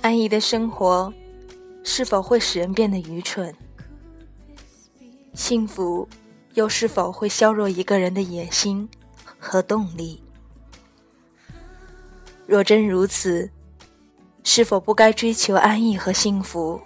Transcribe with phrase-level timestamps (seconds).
[0.00, 1.12] 安逸的生活
[1.82, 3.54] 是否会使人变得愚蠢？
[5.34, 6.08] 幸福
[6.54, 8.88] 又是否会削弱一个人的野心
[9.38, 10.22] 和动力？
[12.46, 13.50] 若真如此，
[14.44, 16.80] 是否不该追求安逸和幸福，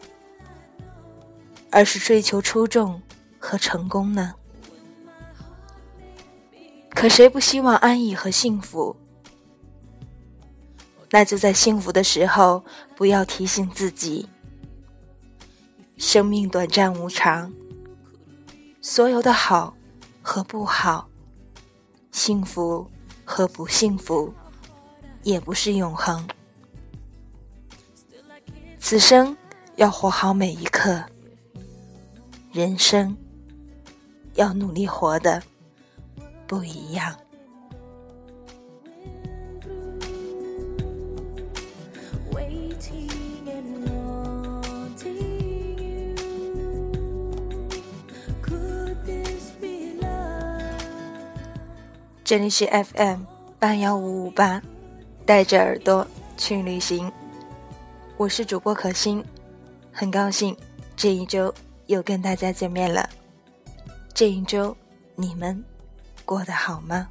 [1.70, 3.00] 而是追求出众
[3.38, 4.34] 和成功呢？
[6.90, 8.96] 可谁不希望安逸和幸福？
[11.14, 12.64] 那就在幸福的时候，
[12.96, 14.26] 不要提醒自己，
[15.98, 17.52] 生命短暂无常，
[18.80, 19.74] 所有的好
[20.22, 21.06] 和不好，
[22.12, 22.90] 幸福
[23.26, 24.32] 和不幸福，
[25.22, 26.26] 也不是永恒。
[28.80, 29.36] 此生
[29.76, 31.04] 要活好每一刻，
[32.52, 33.14] 人生
[34.34, 35.42] 要努力活的
[36.46, 37.14] 不一样。
[52.32, 53.24] 这里是 FM
[53.58, 54.62] 八幺五五八，
[55.26, 56.06] 带着耳朵
[56.38, 57.12] 去旅行。
[58.16, 59.22] 我是主播可心，
[59.92, 60.56] 很高兴
[60.96, 61.54] 这一周
[61.88, 63.06] 又跟大家见面了。
[64.14, 64.74] 这一周
[65.14, 65.62] 你们
[66.24, 67.06] 过得好吗？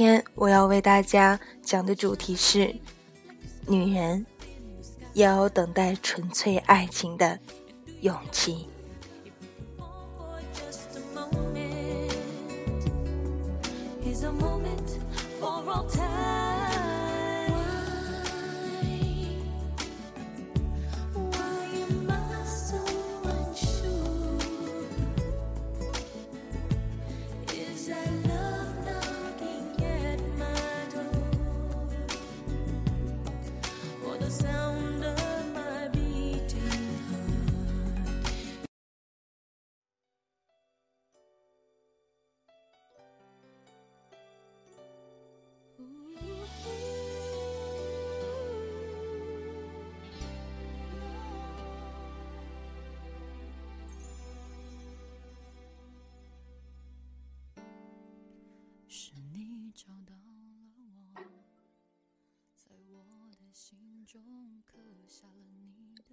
[0.00, 2.74] 今天我要为大家讲的主题是：
[3.66, 4.24] 女人
[5.12, 7.38] 要有等待纯粹爱情的
[8.00, 8.66] 勇气。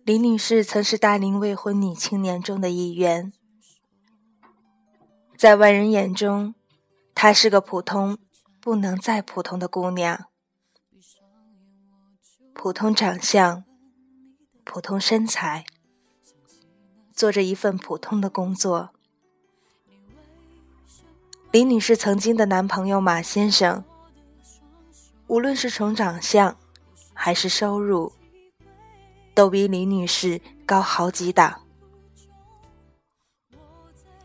[0.04, 3.34] 李女士曾是大龄未婚女青年中的一员，
[5.38, 6.56] 在外人眼中，
[7.14, 8.18] 她是个普通
[8.62, 10.28] 不能再普通的姑娘，
[12.54, 13.66] 普通长相，
[14.64, 15.66] 普通身材，
[17.14, 18.97] 做着一份普通的工作。
[21.52, 23.84] 李女士曾经的男朋友马先生，
[25.28, 26.56] 无论是从长相
[27.14, 28.12] 还是收入。
[29.34, 31.62] 都比李女士高好几档。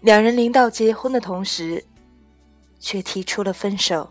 [0.00, 1.84] 两人临到结婚的同时，
[2.80, 4.10] 却提出了分手。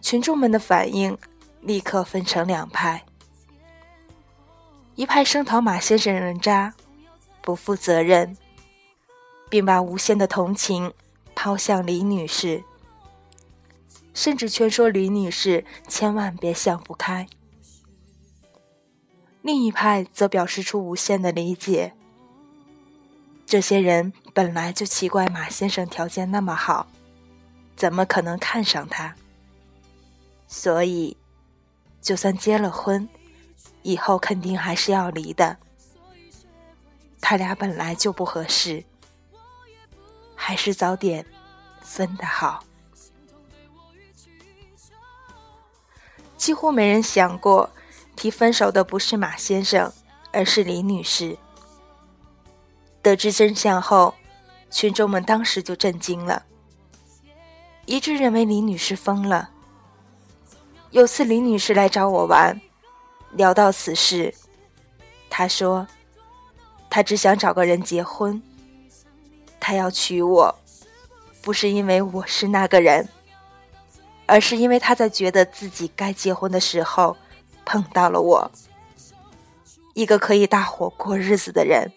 [0.00, 1.18] 群众们的反应
[1.60, 3.04] 立刻分成两派：
[4.94, 6.72] 一派声讨马先生人渣、
[7.42, 8.36] 不负责任，
[9.50, 10.94] 并把无限的同情
[11.34, 12.64] 抛向李女士，
[14.14, 17.26] 甚至劝说李女士千万别想不开。
[19.42, 21.94] 另一派则表示出无限的理解。
[23.44, 26.86] 这些人本来就奇怪马先生条件那么好，
[27.74, 29.16] 怎么可能看上他？
[30.46, 31.16] 所以，
[32.00, 33.08] 就算结了婚，
[33.82, 35.56] 以后肯定还是要离的。
[37.20, 38.84] 他俩本来就不合适，
[40.42, 41.26] 还是早点
[41.82, 42.64] 分的好。
[46.38, 47.68] 几乎没人想过。
[48.16, 49.90] 提分手的不是马先生，
[50.30, 51.38] 而是李女士。
[53.00, 54.14] 得知真相后，
[54.70, 56.44] 群众们当时就震惊了，
[57.86, 59.48] 一致认为李女士疯了。
[60.90, 62.60] 有次李女士来找我玩，
[63.30, 64.34] 聊到此事，
[65.30, 65.86] 她说
[66.90, 68.42] ：“她只想找个人结婚，
[69.60, 70.58] 他要娶我，
[71.42, 73.08] 不是因为我是那个人，
[74.26, 77.16] 而是因为他在觉得自己该结婚的时候
[77.64, 78.50] 碰到了我，
[79.94, 81.92] 一个可以大伙过日子的人。”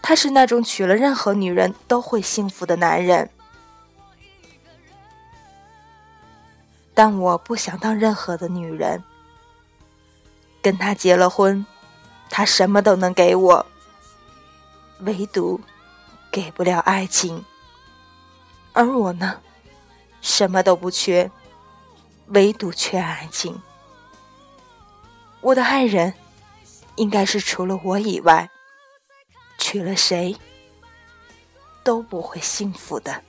[0.00, 3.28] 他是那种娶了任何女人都会幸福的男人，
[6.94, 9.02] 但我不想当任何的女人。
[10.62, 11.66] 跟他结了婚，
[12.30, 13.66] 他什么都能给我，
[15.00, 15.60] 唯独
[16.30, 17.44] 给不了爱情。
[18.72, 19.40] 而我呢，
[20.20, 21.30] 什么都不缺，
[22.26, 23.60] 唯独缺爱情。
[25.40, 26.12] 我的爱人，
[26.96, 28.50] 应该是除了我以外。
[29.58, 30.36] 娶了谁
[31.82, 33.22] 都不会幸福的。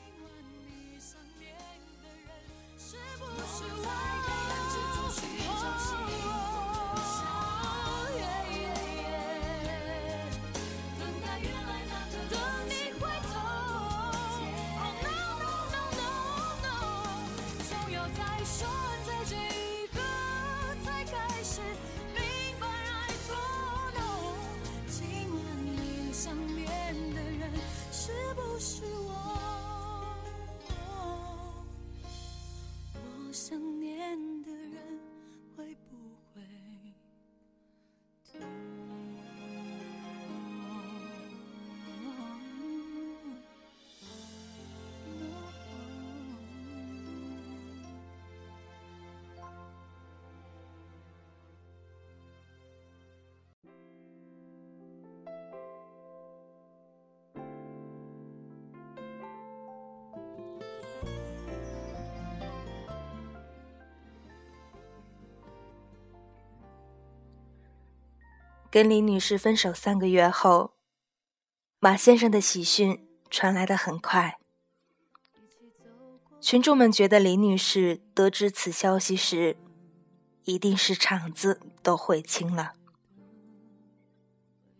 [33.27, 33.76] 我想
[68.69, 70.73] 跟李女士分手三个月后，
[71.79, 74.37] 马先生的喜讯传来的很快。
[76.41, 79.57] 群众们觉得李女士得知此消息时，
[80.43, 82.73] 一定是场子都悔青了。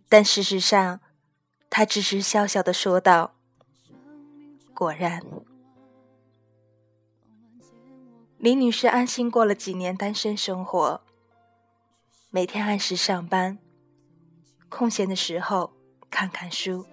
[0.09, 0.99] 但事实上，
[1.69, 3.35] 她只是笑笑的说道
[4.75, 5.23] ：“果然。”
[8.37, 11.01] 李女士安心过了几年单身生活，
[12.29, 13.57] 每天按时上班。
[14.69, 15.73] 空闲的时候
[16.09, 16.85] 看看书，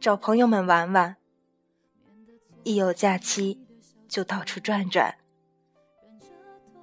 [0.00, 1.16] 找朋友们玩玩。
[2.64, 3.60] 一有假期
[4.08, 5.16] 就到处转转，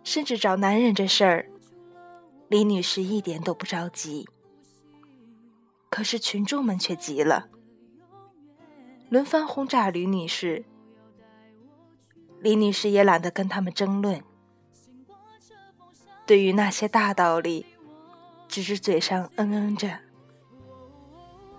[0.04, 1.50] 甚至找男人这事儿，
[2.48, 4.28] 李女士一点都不着急。
[5.90, 7.50] 可是群众们却急了，
[9.10, 10.64] 轮番轰炸吕女士。
[12.40, 14.24] 李女士也懒得跟他们争论，
[16.26, 17.66] 对于那些大道理。
[18.54, 19.90] 只是嘴上嗯嗯着，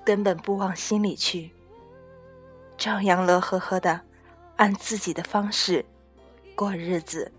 [0.05, 1.51] 根本不往心里去，
[2.79, 4.01] 照样乐呵呵的
[4.55, 5.85] 按自己的方式
[6.55, 7.33] 过日子。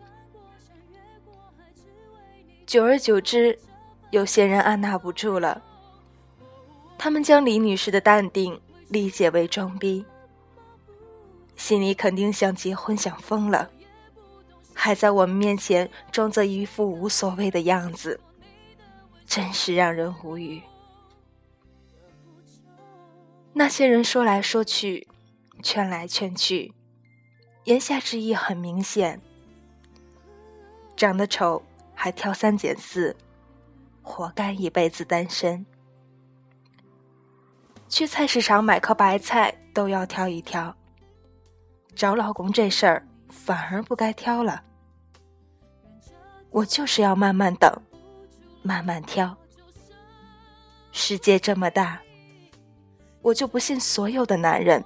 [2.66, 3.57] 久而久之，
[4.12, 5.63] 有些人按捺不住了，
[6.98, 10.06] 他们将李女士的淡定理解为装逼，
[11.56, 13.72] 心里肯定想结婚想疯了，
[14.74, 18.20] 还在我们面前装作一副无所谓的样子。
[19.25, 20.62] 真是让人无语。
[23.53, 25.08] 那些人说来说去，
[25.63, 26.74] 劝来劝去，
[27.63, 29.22] 言下之意很明显：
[30.96, 31.63] 长得丑
[31.94, 33.15] 还挑三拣四，
[34.01, 35.65] 活该一辈子单身。
[37.88, 40.75] 去菜市场买颗白菜都要挑一挑，
[41.96, 44.63] 找老公这事儿反而不该挑了。
[46.51, 47.72] 我就是要慢慢等。
[48.65, 49.38] 慢慢挑。
[50.91, 52.01] 世界这么大，
[53.22, 54.84] 我就不信所有的男人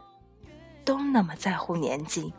[0.83, 2.33] 都那么在乎年纪。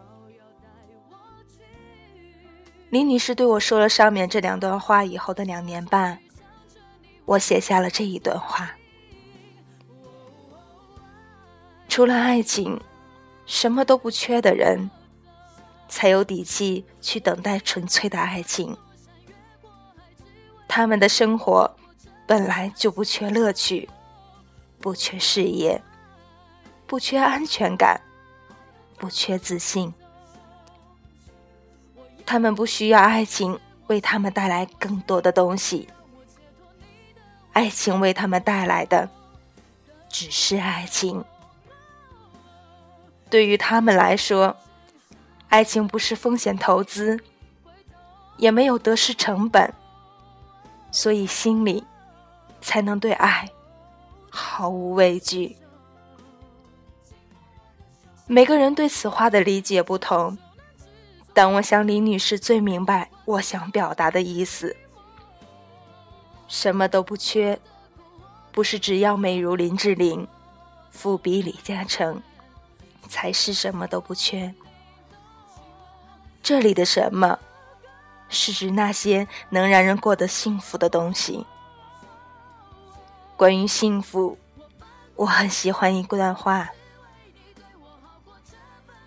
[2.91, 6.19] 李女士对我说了上面这两段话以后的两年半，
[7.25, 8.73] 我写下了这一段话：
[11.89, 12.79] 除了爱情，
[13.47, 14.91] 什么都不缺的人，
[15.89, 18.77] 才有底气去等待纯粹的爱情。
[20.73, 21.69] 他们的生活
[22.29, 23.91] 本来就不缺乐趣，
[24.79, 25.83] 不缺事业，
[26.87, 28.01] 不缺安全感，
[28.97, 29.93] 不缺自信。
[32.25, 33.59] 他们不需要爱情
[33.89, 35.89] 为他们带来更多的东西，
[37.53, 39.11] 爱情为他们带来的
[40.09, 41.25] 只是爱情。
[43.29, 44.57] 对于他们来说，
[45.49, 47.19] 爱情不是风险投资，
[48.37, 49.75] 也没有得失成本，
[50.91, 51.85] 所以心里
[52.61, 53.49] 才能对爱
[54.31, 55.57] 毫无畏惧。
[58.27, 60.39] 每个人对此话的理解不同，
[61.33, 64.77] 但我想李女士最明白我想表达的意思。
[66.47, 67.59] 什么都不缺，
[68.53, 70.27] 不是只要美如林志玲，
[70.91, 72.23] 富比李嘉诚，
[73.09, 74.53] 才是什么都不缺。
[76.43, 77.39] 这里的什么，
[78.31, 81.45] 是指那些能让人过得幸福的东西。
[83.37, 84.39] 关于幸福，
[85.17, 86.71] 我很喜欢一段话。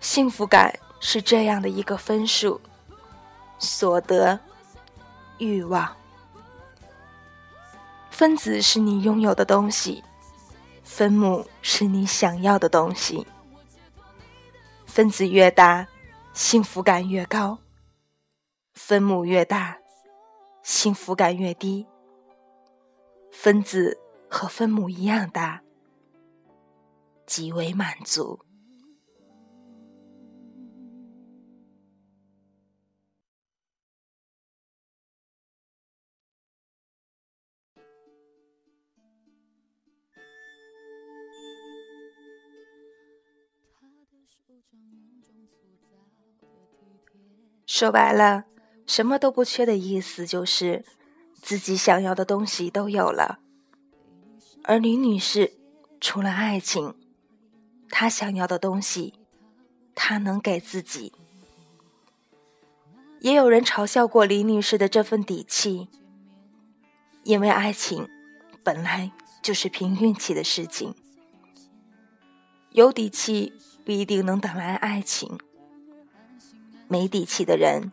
[0.00, 2.60] 幸福感是这样的一个分数：
[3.58, 4.38] 所得、
[5.38, 5.96] 欲望。
[8.10, 10.04] 分子是你拥有的东西，
[10.84, 13.26] 分母是你想要的东西。
[14.86, 15.86] 分子越大，
[16.32, 17.58] 幸福感越高；
[18.74, 19.78] 分母越大，
[20.62, 21.86] 幸福感越低。
[23.32, 25.62] 分子和分母一样大，
[27.24, 28.40] 极为满足。
[47.66, 48.44] 说白了，
[48.86, 50.84] 什么都不缺的意思就是
[51.40, 53.40] 自己想要的东西都有了。
[54.62, 55.52] 而李女士
[56.00, 56.94] 除了爱情，
[57.90, 59.14] 她想要的东西，
[59.94, 61.12] 她能给自己。
[63.20, 65.88] 也有人嘲笑过李女士的这份底气，
[67.22, 68.06] 因为爱情
[68.62, 69.12] 本来
[69.42, 70.94] 就是凭运气的事情，
[72.72, 75.38] 有底气不一定能等来爱情。
[76.86, 77.90] 没底气的人，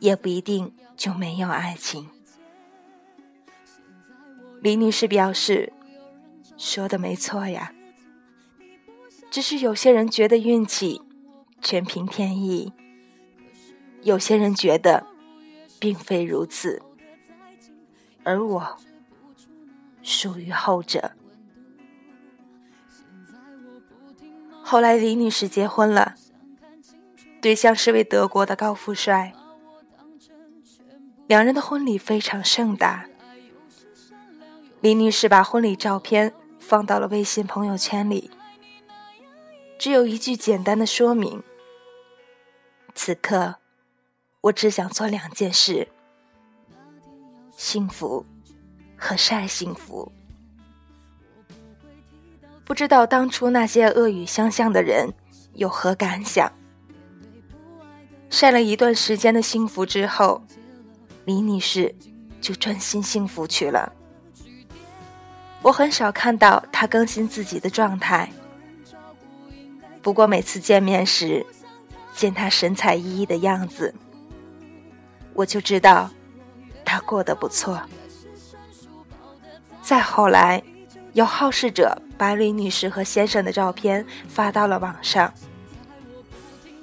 [0.00, 2.08] 也不一定就没有爱情。
[4.60, 5.72] 李女士表示
[6.58, 7.72] ：“说的没错呀，
[9.30, 11.00] 只是有些人觉得运气
[11.60, 12.72] 全凭天意，
[14.02, 15.06] 有些人觉得
[15.78, 16.82] 并非如此，
[18.24, 18.76] 而我
[20.02, 21.12] 属于后者。”
[24.62, 26.16] 后来，李女士结婚了。
[27.40, 29.32] 对象是位德国的高富帅，
[31.28, 33.06] 两人的婚礼非常盛大。
[34.80, 38.30] 李女士把婚礼照片放到了微信朋友圈里，
[39.78, 41.42] 只有一句简单的说明：
[42.94, 43.56] 此刻，
[44.40, 45.88] 我只想做两件事，
[47.54, 48.24] 幸福
[48.96, 50.10] 和晒幸福。
[52.64, 55.12] 不知道当初那些恶语相向的人
[55.52, 56.50] 有何感想？
[58.30, 60.42] 晒了一段时间的幸福之后，
[61.28, 61.94] 李女士
[62.40, 63.92] 就专心幸福去了。
[65.60, 68.32] 我很少看到她更新自己的状态，
[70.00, 71.44] 不过每次见面时，
[72.14, 73.94] 见她神采奕奕的样子，
[75.34, 76.08] 我就知道
[76.82, 77.78] 她过得不错。
[79.82, 80.62] 再后来，
[81.12, 85.30] 有好事者把李女士和先生的照片发到了网上。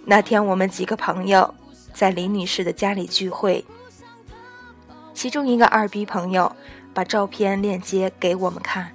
[0.05, 1.51] 那天，我们几个朋友
[1.95, 3.65] 在李女士的家里聚会，
[5.15, 6.53] 其中一个二逼朋友
[6.93, 8.93] 把照片链接给我们看，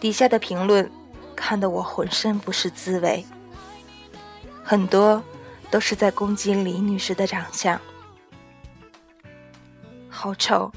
[0.00, 0.90] 底下的评论
[1.36, 3.24] 看得我浑身不是滋味，
[4.64, 5.22] 很多
[5.70, 7.78] 都是在攻击李女士的长相，
[10.08, 10.72] 好丑，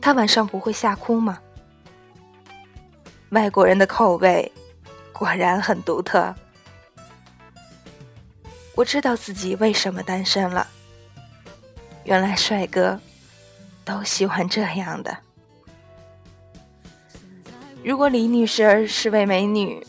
[0.00, 1.38] 她晚上不会吓哭吗？
[3.30, 4.52] 外国人的口味
[5.14, 6.34] 果然很独特。
[8.74, 10.66] 我知道自己为什么单身了。
[12.04, 12.98] 原来帅哥
[13.84, 15.16] 都喜欢这样的。
[17.84, 19.84] 如果李女士是位美女，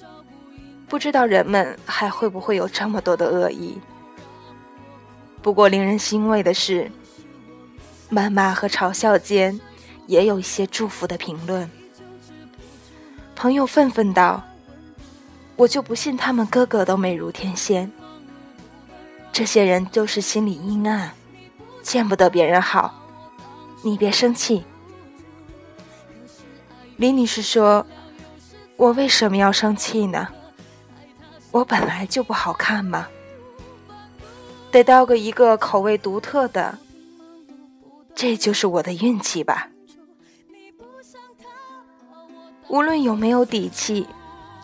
[0.87, 3.77] 不知道人们还会不会有这么多的恶意。
[5.41, 6.89] 不过令人欣慰的是，
[8.09, 9.59] 谩骂和嘲笑间
[10.07, 11.69] 也有一些祝福的评论。
[13.35, 14.41] 朋友愤愤道
[15.57, 17.91] ：“我就不信他们个个都美如天仙。”
[19.33, 21.11] 这些人就是心里阴暗，
[21.83, 22.95] 见不得别人好。
[23.83, 24.63] 你别生气。
[26.95, 27.85] 李女士说
[28.77, 30.27] ：“我为什么要生气呢？
[31.51, 33.07] 我本来就不好看嘛，
[34.71, 36.79] 得到个一个口味独特的，
[38.15, 39.67] 这就是我的运气吧。”
[42.69, 44.07] 无论有没有底气，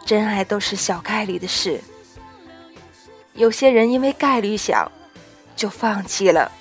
[0.06, 1.80] 真爱都是小概率的事。
[3.34, 4.92] 有些人因为概率小，
[5.56, 6.52] 就放弃了；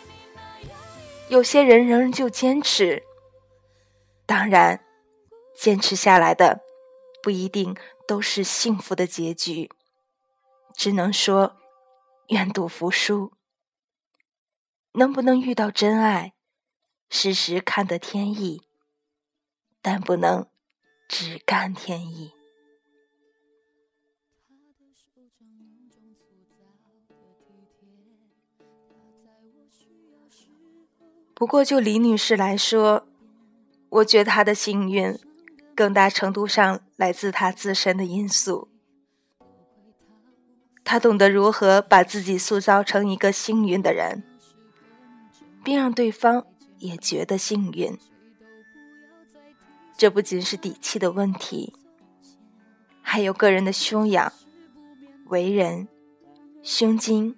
[1.28, 3.02] 有些人仍旧坚持。
[4.24, 4.84] 当然，
[5.56, 6.60] 坚持下来的
[7.22, 9.70] 不一定都是幸福的结局，
[10.74, 11.56] 只能说
[12.28, 13.32] 愿赌服输。
[14.92, 16.32] 能不能遇到真爱，
[17.10, 18.62] 时时看得天意，
[19.82, 20.48] 但不能
[21.08, 22.32] 只干天意。
[31.38, 33.06] 不过，就李女士来说，
[33.90, 35.16] 我觉得她的幸运，
[35.72, 38.66] 更大程度上来自她自身的因素。
[40.82, 44.24] 她懂得如何把自己塑造成一个幸运的人。
[45.68, 46.46] 并让对方
[46.78, 47.98] 也觉得幸运。
[49.98, 51.74] 这不仅是底气的问题，
[53.02, 54.32] 还有个人的修养、
[55.26, 55.86] 为人、
[56.62, 57.36] 胸襟、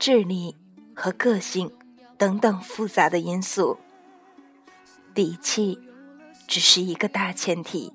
[0.00, 0.56] 智力
[0.96, 1.70] 和个性
[2.24, 3.76] 等等复杂的因素。
[5.12, 5.78] 底气
[6.46, 7.92] 只是一个大前提。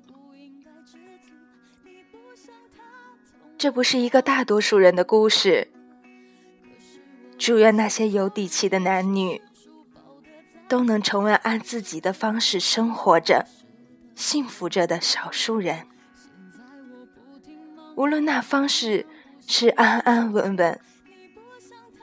[3.58, 5.72] 这不是一个大多数人的故事。
[7.36, 9.42] 祝愿那些有底气的男女，
[10.68, 13.46] 都能成为按自己的方式生活着、
[14.14, 15.88] 幸福着的少数人。
[17.96, 19.06] 无论那方式
[19.48, 20.80] 是安安稳稳，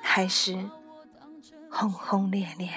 [0.01, 0.69] 还是
[1.79, 2.67] 轰轰烈烈。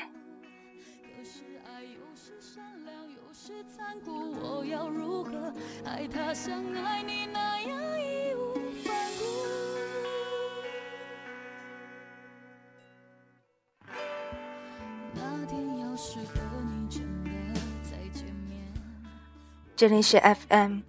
[19.75, 20.81] 这里是 FM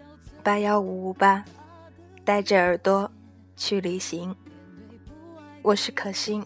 [0.43, 1.45] 八幺五五八，
[2.25, 3.09] 带着耳朵
[3.55, 4.35] 去旅行。
[5.61, 6.45] 我是可心，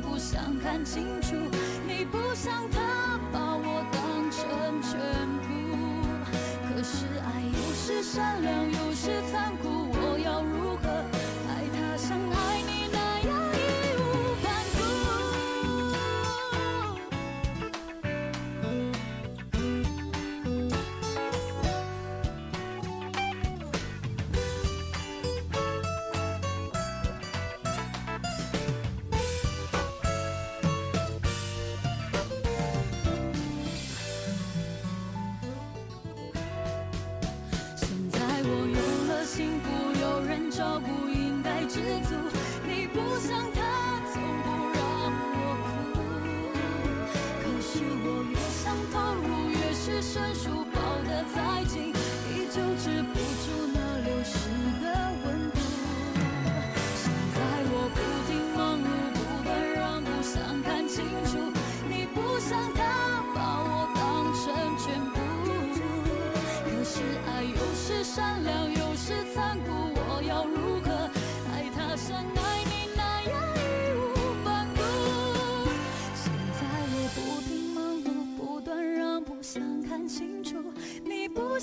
[0.00, 1.34] 不，想看清楚。
[1.86, 4.40] 你不像他把我当成
[4.82, 4.98] 全
[5.42, 5.48] 部，
[6.68, 9.55] 可是爱有时善良，有时残酷。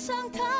[0.04, 0.53] 想他。